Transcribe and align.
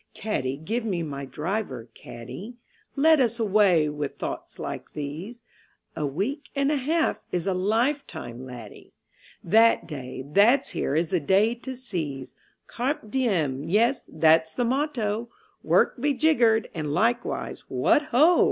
Caddie, 0.15 0.57
give 0.57 0.83
me 0.83 1.03
my 1.03 1.25
driver, 1.25 1.87
caddie, 1.93 2.55
Let 2.95 3.19
us 3.19 3.39
away 3.39 3.87
with 3.87 4.17
thoughts 4.17 4.57
like 4.57 4.93
these; 4.93 5.43
A 5.95 6.07
week 6.07 6.49
and 6.55 6.71
a 6.71 6.75
half 6.75 7.19
is 7.31 7.45
a 7.45 7.53
lifetime, 7.53 8.43
laddie, 8.43 8.93
The 9.43 9.77
day 9.85 10.23
that's 10.25 10.71
here 10.71 10.95
is 10.95 11.11
the 11.11 11.19
day 11.19 11.53
to 11.53 11.75
seize; 11.75 12.33
Carpe 12.65 13.11
diem 13.11 13.63
yes, 13.69 14.09
that's 14.11 14.55
the 14.55 14.65
motto, 14.65 15.29
"Work 15.61 16.01
be 16.01 16.15
jiggered!" 16.15 16.71
and 16.73 16.91
likewise 16.93 17.59
"What 17.67 18.05
ho!" 18.05 18.39